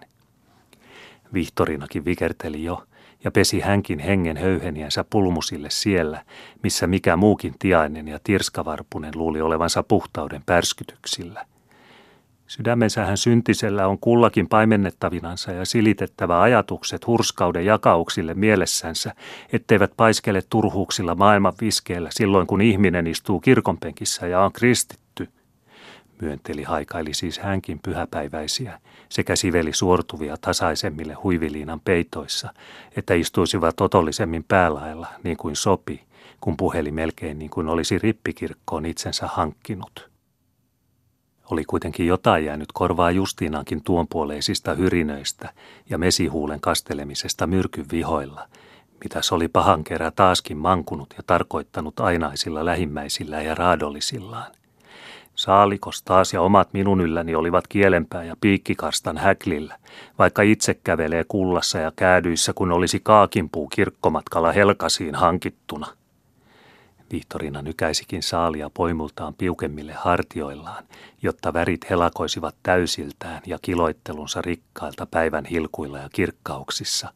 Vihtorinakin 1.34 2.04
vikerteli 2.04 2.64
jo, 2.64 2.84
ja 3.24 3.30
pesi 3.30 3.60
hänkin 3.60 3.98
hengen 3.98 4.36
höyheniänsä 4.36 5.04
pulmusille 5.10 5.70
siellä, 5.70 6.24
missä 6.62 6.86
mikä 6.86 7.16
muukin 7.16 7.54
tiainen 7.58 8.08
ja 8.08 8.18
tirskavarpunen 8.24 9.12
luuli 9.14 9.40
olevansa 9.40 9.82
puhtauden 9.82 10.42
pärskytyksillä– 10.46 11.46
Sydämensähän 12.46 13.16
syntisellä 13.16 13.86
on 13.86 13.98
kullakin 13.98 14.48
paimennettavinansa 14.48 15.52
ja 15.52 15.64
silitettävä 15.64 16.40
ajatukset 16.40 17.06
hurskauden 17.06 17.64
jakauksille 17.64 18.34
mielessänsä, 18.34 19.14
etteivät 19.52 19.92
paiskele 19.96 20.42
turhuuksilla 20.50 21.14
maailman 21.14 21.52
viskeellä 21.60 22.08
silloin, 22.12 22.46
kun 22.46 22.60
ihminen 22.60 23.06
istuu 23.06 23.40
kirkonpenkissä 23.40 24.26
ja 24.26 24.40
on 24.40 24.52
kristitty. 24.52 25.28
Myönteli 26.22 26.62
haikaili 26.62 27.14
siis 27.14 27.38
hänkin 27.38 27.80
pyhäpäiväisiä 27.82 28.80
sekä 29.08 29.36
siveli 29.36 29.72
suortuvia 29.72 30.36
tasaisemmille 30.40 31.14
huiviliinan 31.14 31.80
peitoissa, 31.80 32.54
että 32.96 33.14
istuisivat 33.14 33.80
otollisemmin 33.80 34.44
päälailla 34.44 35.06
niin 35.22 35.36
kuin 35.36 35.56
sopi, 35.56 36.02
kun 36.40 36.56
puheli 36.56 36.90
melkein 36.90 37.38
niin 37.38 37.50
kuin 37.50 37.68
olisi 37.68 37.98
rippikirkkoon 37.98 38.86
itsensä 38.86 39.26
hankkinut. 39.26 40.13
Oli 41.50 41.64
kuitenkin 41.64 42.06
jotain 42.06 42.44
jäänyt 42.44 42.72
korvaa 42.72 43.10
Justiinankin 43.10 43.84
tuonpuoleisista 43.84 44.74
hyrinöistä 44.74 45.48
ja 45.90 45.98
mesihuulen 45.98 46.60
kastelemisesta 46.60 47.46
myrkyn 47.46 47.86
vihoilla, 47.92 48.48
mitä 49.04 49.22
se 49.22 49.34
oli 49.34 49.48
pahan 49.48 49.84
kerä 49.84 50.10
taaskin 50.10 50.56
mankunut 50.56 51.14
ja 51.16 51.22
tarkoittanut 51.26 52.00
ainaisilla 52.00 52.64
lähimmäisillä 52.64 53.42
ja 53.42 53.54
raadollisillaan. 53.54 54.52
Saalikos 55.34 56.02
taas 56.02 56.32
ja 56.32 56.42
omat 56.42 56.68
minun 56.72 57.00
ylläni 57.00 57.34
olivat 57.34 57.68
kielenpää 57.68 58.24
ja 58.24 58.36
piikkikarstan 58.40 59.18
häklillä, 59.18 59.78
vaikka 60.18 60.42
itse 60.42 60.74
kävelee 60.74 61.24
kullassa 61.28 61.78
ja 61.78 61.92
käädyissä, 61.96 62.52
kun 62.52 62.72
olisi 62.72 63.00
kaakinpuu 63.00 63.68
kirkkomatkalla 63.68 64.52
helkasiin 64.52 65.14
hankittuna– 65.14 65.86
Vihtorina 67.12 67.62
nykäisikin 67.62 68.22
saalia 68.22 68.70
poimultaan 68.74 69.34
piukemmille 69.34 69.92
hartioillaan, 69.92 70.84
jotta 71.22 71.52
värit 71.52 71.90
helakoisivat 71.90 72.54
täysiltään 72.62 73.42
ja 73.46 73.58
kiloittelunsa 73.62 74.42
rikkailta 74.42 75.06
päivän 75.06 75.44
hilkuilla 75.44 75.98
ja 75.98 76.08
kirkkauksissa, 76.12 77.12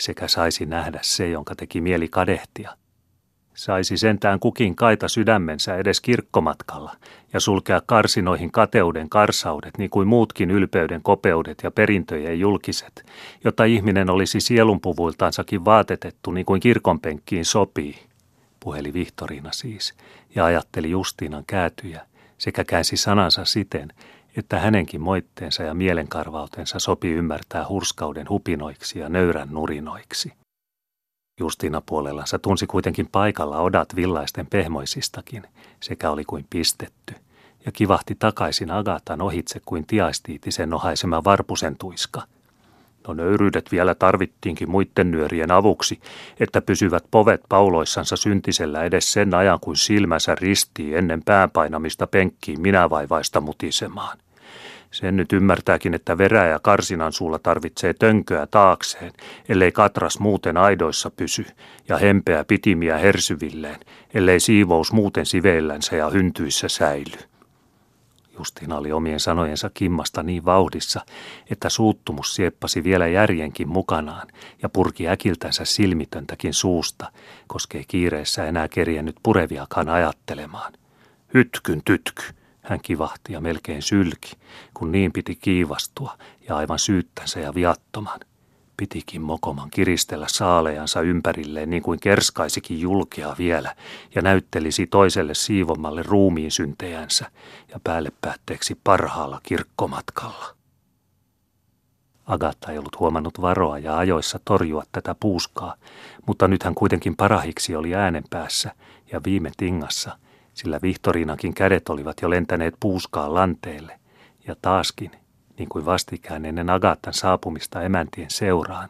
sekä 0.00 0.28
saisi 0.28 0.66
nähdä 0.66 0.98
se, 1.02 1.28
jonka 1.28 1.54
teki 1.54 1.80
mieli 1.80 2.08
kadehtia. 2.08 2.76
Saisi 3.54 3.96
sentään 3.96 4.40
kukin 4.40 4.76
kaita 4.76 5.08
sydämensä 5.08 5.76
edes 5.76 6.00
kirkkomatkalla 6.00 6.96
ja 7.32 7.40
sulkea 7.40 7.82
karsinoihin 7.86 8.52
kateuden 8.52 9.08
karsaudet 9.08 9.78
niin 9.78 9.90
kuin 9.90 10.08
muutkin 10.08 10.50
ylpeyden 10.50 11.02
kopeudet 11.02 11.58
ja 11.62 11.70
perintöjen 11.70 12.40
julkiset, 12.40 13.04
jotta 13.44 13.64
ihminen 13.64 14.10
olisi 14.10 14.40
sielunpuvuiltaansakin 14.40 15.64
vaatetettu 15.64 16.30
niin 16.30 16.46
kuin 16.46 16.60
kirkonpenkkiin 16.60 17.44
sopii 17.44 18.11
puheli 18.64 18.92
Vihtoriina 18.92 19.52
siis, 19.52 19.94
ja 20.34 20.44
ajatteli 20.44 20.90
Justiinan 20.90 21.44
käätyjä, 21.46 22.06
sekä 22.38 22.64
käänsi 22.64 22.96
sanansa 22.96 23.44
siten, 23.44 23.92
että 24.36 24.58
hänenkin 24.58 25.00
moitteensa 25.00 25.62
ja 25.62 25.74
mielenkarvautensa 25.74 26.78
sopi 26.78 27.08
ymmärtää 27.08 27.68
hurskauden 27.68 28.28
hupinoiksi 28.28 28.98
ja 28.98 29.08
nöyrän 29.08 29.48
nurinoiksi. 29.50 30.32
Justiina 31.40 31.82
puolellansa 31.86 32.38
tunsi 32.38 32.66
kuitenkin 32.66 33.08
paikalla 33.12 33.60
odat 33.60 33.96
villaisten 33.96 34.46
pehmoisistakin, 34.46 35.46
sekä 35.80 36.10
oli 36.10 36.24
kuin 36.24 36.46
pistetty, 36.50 37.14
ja 37.66 37.72
kivahti 37.72 38.14
takaisin 38.14 38.70
Agatan 38.70 39.22
ohitse 39.22 39.60
kuin 39.66 39.86
tiaistiitisen 39.86 40.70
nohaisema 40.70 41.24
varpusen 41.24 41.76
tuiska– 41.78 42.22
No 43.08 43.14
nöyryydet 43.14 43.72
vielä 43.72 43.94
tarvittiinkin 43.94 44.70
muitten 44.70 45.10
nyörien 45.10 45.50
avuksi, 45.50 46.00
että 46.40 46.62
pysyvät 46.62 47.04
povet 47.10 47.40
pauloissansa 47.48 48.16
syntisellä 48.16 48.84
edes 48.84 49.12
sen 49.12 49.34
ajan, 49.34 49.60
kuin 49.60 49.76
silmänsä 49.76 50.34
ristii 50.34 50.94
ennen 50.94 51.22
päänpainamista 51.24 52.06
penkkiin 52.06 52.60
minä 52.60 52.90
vaivaista 52.90 53.40
mutisemaan. 53.40 54.18
Sen 54.90 55.16
nyt 55.16 55.32
ymmärtääkin, 55.32 55.94
että 55.94 56.18
verää 56.18 56.48
ja 56.48 56.58
karsinan 56.58 57.12
suulla 57.12 57.38
tarvitsee 57.38 57.94
tönköä 57.94 58.46
taakseen, 58.46 59.12
ellei 59.48 59.72
katras 59.72 60.18
muuten 60.18 60.56
aidoissa 60.56 61.10
pysy, 61.10 61.46
ja 61.88 61.96
hempeä 61.96 62.44
pitimiä 62.44 62.98
hersyvilleen, 62.98 63.80
ellei 64.14 64.40
siivous 64.40 64.92
muuten 64.92 65.26
siveillänsä 65.26 65.96
ja 65.96 66.10
hyntyissä 66.10 66.68
säily. 66.68 67.31
Justina 68.38 68.76
oli 68.76 68.92
omien 68.92 69.20
sanojensa 69.20 69.70
kimmasta 69.74 70.22
niin 70.22 70.44
vauhdissa, 70.44 71.00
että 71.50 71.68
suuttumus 71.68 72.34
sieppasi 72.34 72.84
vielä 72.84 73.06
järjenkin 73.06 73.68
mukanaan 73.68 74.28
ja 74.62 74.68
purki 74.68 75.08
äkiltänsä 75.08 75.64
silmitöntäkin 75.64 76.54
suusta, 76.54 77.12
koska 77.46 77.78
ei 77.78 77.84
kiireessä 77.88 78.46
enää 78.46 78.68
kerjennyt 78.68 79.16
pureviakaan 79.22 79.88
ajattelemaan. 79.88 80.72
Hytkyn 81.34 81.82
tytky, 81.84 82.22
hän 82.62 82.80
kivahti 82.82 83.32
ja 83.32 83.40
melkein 83.40 83.82
sylki, 83.82 84.32
kun 84.74 84.92
niin 84.92 85.12
piti 85.12 85.36
kiivastua 85.36 86.18
ja 86.48 86.56
aivan 86.56 86.78
syyttänsä 86.78 87.40
ja 87.40 87.54
viattoman. 87.54 88.20
Pitikin 88.82 89.22
mokoman 89.22 89.70
kiristellä 89.70 90.26
saalejansa 90.28 91.00
ympärilleen 91.00 91.70
niin 91.70 91.82
kuin 91.82 92.00
kerskaisikin 92.00 92.80
julkea 92.80 93.34
vielä 93.38 93.74
ja 94.14 94.22
näyttelisi 94.22 94.86
toiselle 94.86 95.34
siivomalle 95.34 96.02
ruumiin 96.02 96.50
syntejänsä 96.50 97.30
ja 97.68 97.80
päälle 97.84 98.12
päätteeksi 98.20 98.78
parhaalla 98.84 99.40
kirkkomatkalla. 99.42 100.54
Agatta 102.26 102.72
ei 102.72 102.78
ollut 102.78 102.98
huomannut 103.00 103.40
varoa 103.40 103.78
ja 103.78 103.98
ajoissa 103.98 104.40
torjua 104.44 104.82
tätä 104.92 105.14
puuskaa, 105.20 105.74
mutta 106.26 106.48
nyt 106.48 106.62
hän 106.62 106.74
kuitenkin 106.74 107.16
parahiksi 107.16 107.76
oli 107.76 107.94
äänen 107.94 108.24
päässä 108.30 108.74
ja 109.12 109.20
viime 109.24 109.52
tingassa, 109.56 110.18
sillä 110.54 110.78
Vihtoriinakin 110.82 111.54
kädet 111.54 111.88
olivat 111.88 112.16
jo 112.22 112.30
lentäneet 112.30 112.74
puuskaan 112.80 113.34
lanteelle, 113.34 114.00
ja 114.46 114.56
taaskin 114.62 115.10
niin 115.58 115.68
kuin 115.68 115.86
vastikään 115.86 116.44
ennen 116.44 116.70
Agattan 116.70 117.14
saapumista 117.14 117.82
emäntien 117.82 118.30
seuraan, 118.30 118.88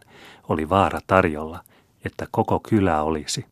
oli 0.49 0.69
vaara 0.69 1.01
tarjolla, 1.07 1.61
että 2.05 2.27
koko 2.31 2.61
kylä 2.61 3.03
olisi, 3.03 3.47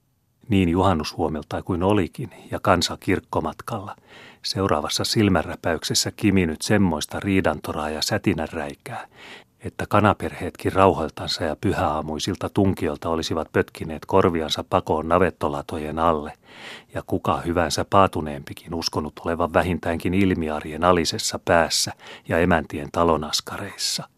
niin 0.48 0.68
juhannushuomelta 0.68 1.62
kuin 1.62 1.82
olikin, 1.82 2.30
ja 2.50 2.60
kansa 2.62 2.96
kirkkomatkalla, 3.00 3.96
seuraavassa 4.42 5.04
silmänräpäyksessä 5.04 6.10
kiminyt 6.16 6.62
semmoista 6.62 7.20
riidantoraa 7.20 7.90
ja 7.90 8.02
sätinänräikää, 8.02 9.06
että 9.64 9.86
kanaperheetkin 9.88 10.72
rauhoiltansa 10.72 11.44
ja 11.44 11.56
pyhäaamuisilta 11.60 12.48
tunkiolta 12.48 13.08
olisivat 13.08 13.52
pötkineet 13.52 14.06
korviansa 14.06 14.64
pakoon 14.70 15.08
navettolatojen 15.08 15.98
alle, 15.98 16.32
ja 16.94 17.02
kuka 17.06 17.40
hyvänsä 17.40 17.84
paatuneempikin 17.90 18.74
uskonut 18.74 19.12
olevan 19.24 19.52
vähintäänkin 19.52 20.14
ilmiarien 20.14 20.84
alisessa 20.84 21.40
päässä 21.44 21.92
ja 22.28 22.38
emäntien 22.38 22.88
talonaskareissa. 22.92 24.08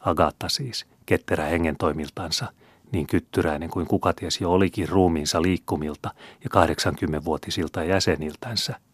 Agatta 0.00 0.48
siis, 0.48 0.86
ketterä 1.06 1.44
hengentoimiltansa, 1.44 2.46
niin 2.92 3.06
kyttyräinen 3.06 3.70
kuin 3.70 3.86
kuka 3.86 4.12
tiesi 4.12 4.44
olikin 4.44 4.88
ruumiinsa 4.88 5.42
liikkumilta 5.42 6.10
ja 6.44 6.64
80-vuotisilta 6.64 7.84
jäseniltänsä– 7.84 8.74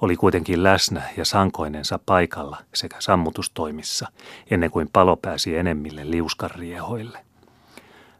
oli 0.00 0.16
kuitenkin 0.16 0.62
läsnä 0.62 1.02
ja 1.16 1.24
sankoinensa 1.24 1.98
paikalla 2.06 2.56
sekä 2.74 2.96
sammutustoimissa, 2.98 4.08
ennen 4.50 4.70
kuin 4.70 4.88
palo 4.92 5.16
pääsi 5.16 5.56
enemmille 5.56 6.10
liuskarriehoille. 6.10 7.18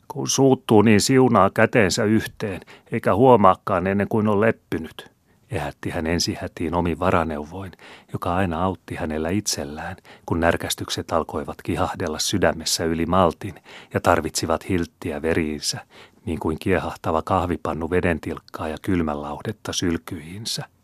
Kun 0.09 0.29
suuttuu, 0.29 0.83
niin 0.83 1.01
siunaa 1.01 1.51
käteensä 1.51 2.05
yhteen, 2.05 2.61
eikä 2.93 3.15
huomaakaan 3.15 3.87
ennen 3.87 4.09
kuin 4.09 4.29
on 4.29 4.41
leppynyt, 4.41 5.11
ehätti 5.51 5.91
hän 5.91 6.07
ensihätiin 6.07 6.75
omin 6.75 6.99
varaneuvoin, 6.99 7.73
joka 8.13 8.35
aina 8.35 8.65
autti 8.65 8.95
hänellä 8.95 9.31
itsellään, 9.31 9.97
kun 10.27 10.41
närkästykset 10.41 11.13
alkoivat 11.13 11.63
kihahdella 11.63 12.19
sydämessä 12.19 12.85
yli 12.85 13.07
maltin 13.07 13.55
ja 13.95 14.01
tarvitsivat 14.01 14.69
hilttiä 14.69 15.23
veriinsä, 15.23 15.87
niin 16.25 16.41
kuin 16.41 16.59
kiehahtava 16.59 17.23
kahvipannu 17.23 17.91
vedentilkkaa 17.91 18.69
ja 18.69 18.77
kylmänlauhdetta 18.83 19.73
sylkyihinsä– 19.73 20.65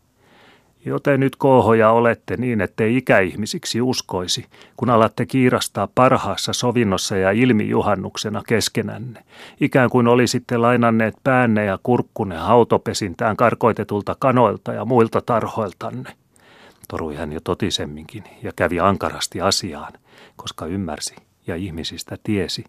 Joten 0.87 1.19
nyt 1.19 1.35
koohoja 1.35 1.91
olette 1.91 2.37
niin, 2.37 2.61
ettei 2.61 2.97
ikäihmisiksi 2.97 3.81
uskoisi, 3.81 4.45
kun 4.77 4.89
alatte 4.89 5.25
kiirastaa 5.25 5.87
parhaassa 5.95 6.53
sovinnossa 6.53 7.17
ja 7.17 7.31
ilmijuhannuksena 7.31 8.41
keskenänne, 8.47 9.23
ikään 9.61 9.89
kuin 9.89 10.07
olisitte 10.07 10.57
lainanneet 10.57 11.15
päänne 11.23 11.65
ja 11.65 11.79
kurkkunne 11.83 12.35
hautopesintään 12.35 13.37
karkoitetulta 13.37 14.15
kanoilta 14.19 14.73
ja 14.73 14.85
muilta 14.85 15.21
tarhoiltanne. 15.21 16.13
Torui 16.87 17.15
hän 17.15 17.33
jo 17.33 17.39
totisemminkin 17.43 18.23
ja 18.43 18.51
kävi 18.55 18.79
ankarasti 18.79 19.41
asiaan, 19.41 19.93
koska 20.35 20.65
ymmärsi 20.65 21.15
ja 21.47 21.55
ihmisistä 21.55 22.17
tiesi, 22.23 22.63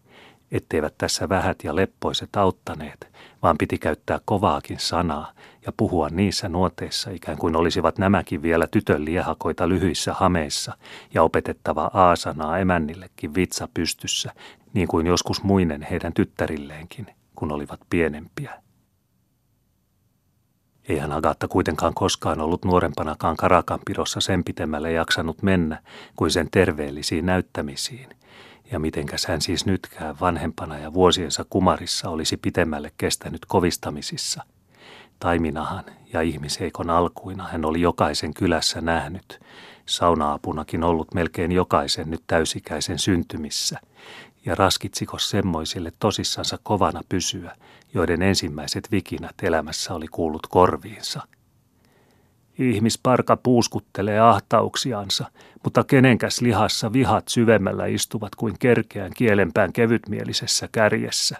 etteivät 0.52 0.94
tässä 0.98 1.28
vähät 1.28 1.64
ja 1.64 1.76
leppoiset 1.76 2.36
auttaneet, 2.36 3.08
vaan 3.42 3.58
piti 3.58 3.78
käyttää 3.78 4.20
kovaakin 4.24 4.78
sanaa 4.78 5.32
ja 5.68 5.72
puhua 5.76 6.08
niissä 6.08 6.48
nuoteissa 6.48 7.10
ikään 7.10 7.38
kuin 7.38 7.56
olisivat 7.56 7.98
nämäkin 7.98 8.42
vielä 8.42 8.66
tytön 8.66 9.04
liehakoita 9.04 9.68
lyhyissä 9.68 10.14
hameissa 10.14 10.76
ja 11.14 11.22
opetettava 11.22 11.90
aasanaa 11.94 12.58
emännillekin 12.58 13.34
vitsa 13.34 13.68
pystyssä, 13.74 14.32
niin 14.72 14.88
kuin 14.88 15.06
joskus 15.06 15.42
muinen 15.42 15.82
heidän 15.82 16.12
tyttärilleenkin, 16.12 17.06
kun 17.36 17.52
olivat 17.52 17.80
pienempiä. 17.90 18.62
Eihän 20.88 21.12
Agatta 21.12 21.48
kuitenkaan 21.48 21.94
koskaan 21.94 22.40
ollut 22.40 22.64
nuorempanakaan 22.64 23.36
karakanpidossa 23.36 24.20
sen 24.20 24.44
pitemmälle 24.44 24.92
jaksanut 24.92 25.42
mennä 25.42 25.82
kuin 26.16 26.30
sen 26.30 26.48
terveellisiin 26.50 27.26
näyttämisiin– 27.26 28.08
ja 28.72 28.78
mitenkäs 28.78 29.26
hän 29.26 29.40
siis 29.40 29.66
nytkään 29.66 30.20
vanhempana 30.20 30.78
ja 30.78 30.92
vuosiensa 30.92 31.44
kumarissa 31.50 32.10
olisi 32.10 32.36
pitemmälle 32.36 32.92
kestänyt 32.96 33.44
kovistamisissa. 33.46 34.42
Taiminahan 35.18 35.84
ja 36.12 36.20
ihmisheikon 36.20 36.90
alkuina 36.90 37.48
hän 37.48 37.64
oli 37.64 37.80
jokaisen 37.80 38.34
kylässä 38.34 38.80
nähnyt, 38.80 39.40
sauna-apunakin 39.86 40.84
ollut 40.84 41.14
melkein 41.14 41.52
jokaisen 41.52 42.10
nyt 42.10 42.22
täysikäisen 42.26 42.98
syntymissä, 42.98 43.80
ja 44.44 44.54
raskitsikos 44.54 45.30
semmoisille 45.30 45.92
tosissansa 45.98 46.58
kovana 46.62 47.00
pysyä, 47.08 47.56
joiden 47.94 48.22
ensimmäiset 48.22 48.90
vikinät 48.90 49.34
elämässä 49.42 49.94
oli 49.94 50.06
kuullut 50.08 50.46
korviinsa– 50.46 51.22
Ihmisparka 52.58 53.36
puuskuttelee 53.36 54.20
ahtauksiansa, 54.20 55.30
mutta 55.64 55.84
kenenkäs 55.84 56.40
lihassa 56.40 56.92
vihat 56.92 57.28
syvemmällä 57.28 57.86
istuvat 57.86 58.34
kuin 58.34 58.58
kerkeän 58.58 59.12
kielenpään 59.16 59.72
kevytmielisessä 59.72 60.68
kärjessä. 60.72 61.36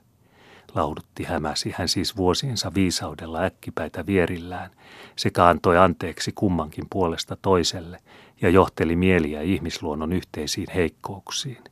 Laudutti 0.75 1.25
hämäsi 1.25 1.75
hän 1.77 1.89
siis 1.89 2.17
vuosiensa 2.17 2.75
viisaudella 2.75 3.43
äkkipäitä 3.43 4.07
vierillään, 4.07 4.71
sekä 5.17 5.47
antoi 5.47 5.79
anteeksi 5.79 6.33
kummankin 6.35 6.85
puolesta 6.91 7.37
toiselle 7.43 7.99
ja 8.41 8.51
johteli 8.51 8.97
mieliä 8.97 9.41
ihmisluonnon 9.41 10.13
yhteisiin 10.13 10.67
heikkouksiin. 10.75 11.65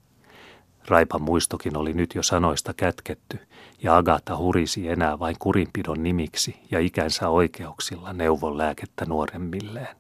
Raipan 0.89 1.23
muistokin 1.23 1.77
oli 1.77 1.93
nyt 1.93 2.15
jo 2.15 2.23
sanoista 2.23 2.75
kätketty, 2.75 3.39
ja 3.83 3.97
Agata 3.97 4.37
hurisi 4.37 4.89
enää 4.89 5.19
vain 5.19 5.37
kurinpidon 5.39 6.03
nimiksi 6.03 6.57
ja 6.71 6.81
ikänsä 6.81 7.29
oikeuksilla 7.29 8.13
neuvon 8.13 8.59
lääkettä 8.59 9.05
nuoremmilleen. 9.05 9.97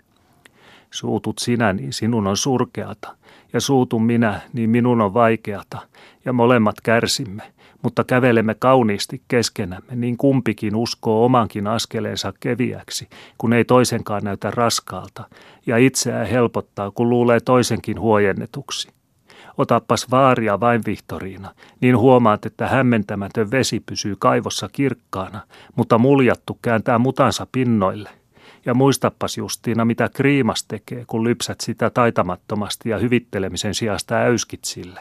Suutut 0.96 1.38
sinä, 1.38 1.72
niin 1.72 1.92
sinun 1.92 2.26
on 2.26 2.36
surkeata, 2.36 3.16
ja 3.52 3.60
suutun 3.60 4.02
minä, 4.02 4.40
niin 4.52 4.70
minun 4.70 5.00
on 5.00 5.14
vaikeata, 5.14 5.78
ja 6.24 6.32
molemmat 6.32 6.80
kärsimme, 6.82 7.42
mutta 7.82 8.04
kävelemme 8.04 8.54
kauniisti 8.54 9.22
keskenämme, 9.28 9.96
niin 9.96 10.16
kumpikin 10.16 10.76
uskoo 10.76 11.24
omankin 11.24 11.66
askeleensa 11.66 12.32
keviäksi, 12.40 13.08
kun 13.38 13.52
ei 13.52 13.64
toisenkaan 13.64 14.24
näytä 14.24 14.50
raskaalta, 14.50 15.24
ja 15.66 15.76
itseään 15.76 16.26
helpottaa, 16.26 16.90
kun 16.90 17.10
luulee 17.10 17.40
toisenkin 17.40 18.00
huojennetuksi. 18.00 18.88
Otappas 19.58 20.10
vaaria 20.10 20.60
vain 20.60 20.82
Vihtoriina, 20.86 21.54
niin 21.80 21.98
huomaat, 21.98 22.46
että 22.46 22.68
hämmentämätön 22.68 23.50
vesi 23.50 23.80
pysyy 23.80 24.16
kaivossa 24.18 24.68
kirkkaana, 24.72 25.40
mutta 25.74 25.98
muljattu 25.98 26.58
kääntää 26.62 26.98
mutansa 26.98 27.46
pinnoille. 27.52 28.10
Ja 28.66 28.74
muistappas 28.74 29.38
Justiina, 29.38 29.84
mitä 29.84 30.08
kriimas 30.14 30.64
tekee, 30.64 31.04
kun 31.06 31.24
lypsät 31.24 31.60
sitä 31.60 31.90
taitamattomasti 31.90 32.88
ja 32.88 32.98
hyvittelemisen 32.98 33.74
sijasta 33.74 34.14
äyskit 34.14 34.64
sille. 34.64 35.00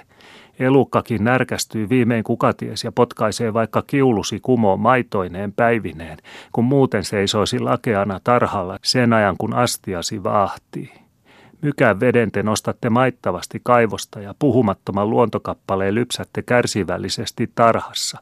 Elukkakin 0.59 1.23
närkästyy 1.23 1.89
viimein 1.89 2.23
kukaties 2.23 2.83
ja 2.83 2.91
potkaisee 2.91 3.53
vaikka 3.53 3.81
kiulusi 3.81 4.39
kumoon 4.39 4.79
maitoineen 4.79 5.53
päivineen, 5.53 6.17
kun 6.51 6.65
muuten 6.65 7.03
seisoisi 7.03 7.59
lakeana 7.59 8.19
tarhalla 8.23 8.79
sen 8.83 9.13
ajan 9.13 9.37
kun 9.37 9.53
astiasi 9.53 10.23
vaahtii. 10.23 11.04
Mykään 11.65 11.99
veden 11.99 12.31
te 12.31 12.43
nostatte 12.43 12.89
maittavasti 12.89 13.61
kaivosta 13.63 14.19
ja 14.19 14.35
puhumattoman 14.39 15.09
luontokappaleen 15.09 15.95
lypsätte 15.95 16.41
kärsivällisesti 16.41 17.51
tarhassa. 17.55 18.19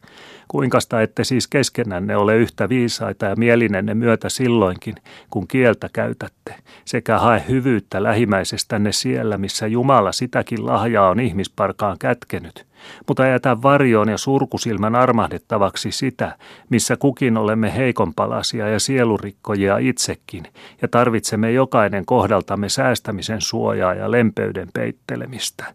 Kuinkasta 0.47 1.01
ette 1.01 1.23
siis 1.23 1.47
keskenänne 1.47 2.17
ole 2.17 2.37
yhtä 2.37 2.69
viisaita 2.69 3.25
ja 3.25 3.35
mielinenne 3.35 3.93
myötä 3.93 4.29
silloinkin, 4.29 4.95
kun 5.29 5.47
kieltä 5.47 5.89
käytätte, 5.93 6.55
sekä 6.85 7.19
hae 7.19 7.43
hyvyyttä 7.49 8.03
lähimmäisestänne 8.03 8.91
siellä, 8.91 9.37
missä 9.37 9.67
Jumala 9.67 10.11
sitäkin 10.11 10.65
lahjaa 10.65 11.09
on 11.09 11.19
ihmisparkaan 11.19 11.97
kätkenyt– 11.99 12.65
mutta 13.07 13.25
jätä 13.25 13.61
varjoon 13.61 14.09
ja 14.09 14.17
surkusilmän 14.17 14.95
armahdettavaksi 14.95 15.91
sitä, 15.91 16.37
missä 16.69 16.97
kukin 16.97 17.37
olemme 17.37 17.75
heikompalasia 17.75 18.69
ja 18.69 18.79
sielurikkojia 18.79 19.77
itsekin, 19.77 20.43
ja 20.81 20.87
tarvitsemme 20.87 21.51
jokainen 21.51 22.05
kohdaltamme 22.05 22.69
säästämisen 22.69 23.41
suojaa 23.41 23.93
ja 23.93 24.11
lempeyden 24.11 24.69
peittelemistä. 24.73 25.73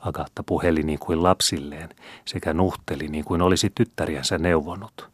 Agatta 0.00 0.42
puheli 0.42 0.82
niin 0.82 0.98
kuin 0.98 1.22
lapsilleen 1.22 1.88
sekä 2.24 2.52
nuhteli 2.52 3.08
niin 3.08 3.24
kuin 3.24 3.42
olisi 3.42 3.72
tyttäriänsä 3.74 4.38
neuvonut. 4.38 5.10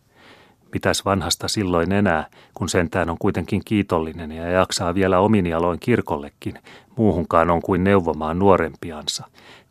Mitäs 0.72 1.04
vanhasta 1.04 1.48
silloin 1.48 1.92
enää, 1.92 2.26
kun 2.54 2.68
sentään 2.68 3.10
on 3.10 3.16
kuitenkin 3.18 3.62
kiitollinen 3.64 4.32
ja 4.32 4.50
jaksaa 4.50 4.94
vielä 4.94 5.18
omin 5.18 5.46
jaloin 5.46 5.80
kirkollekin, 5.80 6.58
muuhunkaan 6.96 7.50
on 7.50 7.62
kuin 7.62 7.84
neuvomaan 7.84 8.38
nuorempiansa, 8.38 9.24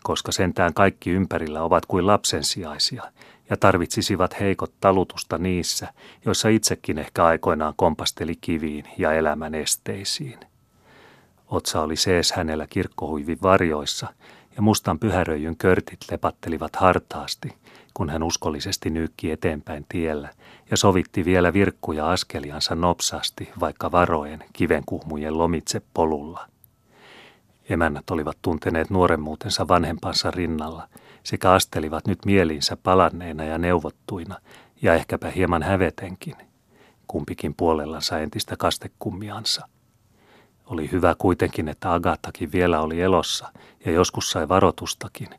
koska 0.05 0.31
sentään 0.31 0.73
kaikki 0.73 1.09
ympärillä 1.09 1.63
ovat 1.63 1.85
kuin 1.85 2.07
lapsensiaisia 2.07 3.03
ja 3.49 3.57
tarvitsisivat 3.57 4.39
heikot 4.39 4.73
talutusta 4.79 5.37
niissä, 5.37 5.93
joissa 6.25 6.49
itsekin 6.49 6.97
ehkä 6.97 7.25
aikoinaan 7.25 7.73
kompasteli 7.75 8.35
kiviin 8.41 8.85
ja 8.97 9.13
elämän 9.13 9.55
esteisiin. 9.55 10.39
Otsa 11.47 11.81
oli 11.81 11.95
sees 11.95 12.31
hänellä 12.31 12.67
kirkkohuivin 12.67 13.37
varjoissa 13.41 14.07
ja 14.55 14.61
mustan 14.61 14.99
pyhäröijyn 14.99 15.57
körtit 15.57 15.99
lepattelivat 16.11 16.75
hartaasti, 16.75 17.53
kun 17.93 18.09
hän 18.09 18.23
uskollisesti 18.23 18.89
nyykki 18.89 19.31
eteenpäin 19.31 19.85
tiellä 19.89 20.29
ja 20.71 20.77
sovitti 20.77 21.25
vielä 21.25 21.53
virkkuja 21.53 22.11
askeliansa 22.11 22.75
nopsasti, 22.75 23.49
vaikka 23.59 23.91
varoen 23.91 24.43
kivenkuhmujen 24.53 25.37
lomitse 25.37 25.81
polulla– 25.93 26.47
Emännät 27.69 28.09
olivat 28.09 28.37
tunteneet 28.41 28.89
nuoremmuutensa 28.89 29.67
vanhempansa 29.67 30.31
rinnalla 30.31 30.87
sekä 31.23 31.51
astelivat 31.51 32.07
nyt 32.07 32.25
mieliinsä 32.25 32.77
palanneina 32.77 33.43
ja 33.43 33.57
neuvottuina 33.57 34.35
ja 34.81 34.93
ehkäpä 34.93 35.29
hieman 35.29 35.63
hävetenkin, 35.63 36.35
kumpikin 37.07 37.55
puolellansa 37.55 38.19
entistä 38.19 38.57
kastekummiansa. 38.57 39.67
Oli 40.65 40.91
hyvä 40.91 41.15
kuitenkin, 41.17 41.67
että 41.67 41.93
Agattakin 41.93 42.51
vielä 42.51 42.81
oli 42.81 43.01
elossa 43.01 43.51
ja 43.85 43.91
joskus 43.91 44.31
sai 44.31 44.47
varotustakin, 44.47 45.29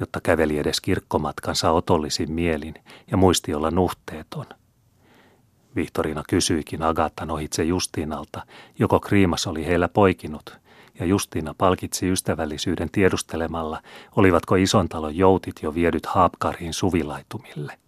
jotta 0.00 0.20
käveli 0.20 0.58
edes 0.58 0.80
kirkkomatkansa 0.80 1.70
otollisin 1.70 2.32
mielin 2.32 2.74
ja 3.10 3.16
muisti 3.16 3.54
olla 3.54 3.70
nuhteeton. 3.70 4.46
Vihtorina 5.76 6.22
kysyikin 6.28 6.82
Agattan 6.82 7.30
ohitse 7.30 7.64
Justiinalta, 7.64 8.42
joko 8.78 9.00
Kriimas 9.00 9.46
oli 9.46 9.66
heillä 9.66 9.88
poikinut 9.88 10.61
ja 11.00 11.06
Justiina 11.06 11.54
palkitsi 11.58 12.10
ystävällisyyden 12.10 12.90
tiedustelemalla, 12.90 13.82
olivatko 14.16 14.54
ison 14.54 14.88
talon 14.88 15.16
joutit 15.16 15.62
jo 15.62 15.74
viedyt 15.74 16.06
Haapkariin 16.06 16.74
suvilaitumille. 16.74 17.78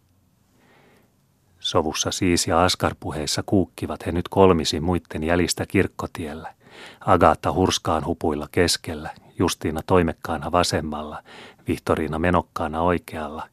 Sovussa 1.59 2.11
siis 2.11 2.47
ja 2.47 2.65
askarpuheissa 2.65 3.43
kuukkivat 3.47 4.07
he 4.07 4.13
nyt 4.13 4.29
kolmisin 4.29 4.83
muitten 4.83 5.25
jälistä 5.25 5.67
kirkkotiellä. 5.67 6.55
Agatta 7.01 7.53
hurskaan 7.53 8.07
hupuilla 8.07 8.49
keskellä, 8.53 9.11
Justiina 9.39 9.81
toimekkaana 9.87 10.53
vasemmalla, 10.53 11.23
Vihtoriina 11.69 12.19
menokkaana 12.19 12.83
oikealla, 12.83 13.49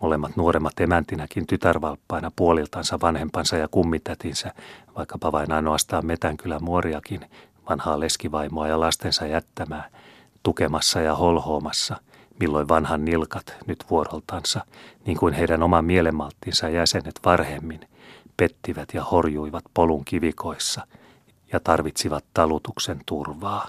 molemmat 0.00 0.36
nuoremmat 0.36 0.80
emäntinäkin 0.80 1.46
tytärvalppaina 1.46 2.30
puoliltansa 2.36 3.00
vanhempansa 3.00 3.56
ja 3.56 3.68
kummitätinsä, 3.68 4.52
vaikkapa 4.96 5.32
vain 5.32 5.52
ainoastaan 5.52 6.06
Metänkylän 6.06 6.64
muoriakin, 6.64 7.20
vanhaa 7.68 8.00
leskivaimoa 8.00 8.68
ja 8.68 8.80
lastensa 8.80 9.26
jättämää, 9.26 9.90
tukemassa 10.42 11.00
ja 11.00 11.14
holhoomassa, 11.14 11.96
milloin 12.40 12.68
vanhan 12.68 13.04
nilkat 13.04 13.56
nyt 13.66 13.84
vuoroltansa, 13.90 14.64
niin 15.06 15.18
kuin 15.18 15.34
heidän 15.34 15.62
oman 15.62 15.84
mielenmalttinsa 15.84 16.68
jäsenet 16.68 17.20
varhemmin, 17.24 17.80
pettivät 18.36 18.88
ja 18.94 19.04
horjuivat 19.04 19.64
polun 19.74 20.04
kivikoissa 20.04 20.86
ja 21.52 21.60
tarvitsivat 21.60 22.24
talutuksen 22.34 23.00
turvaa. 23.06 23.68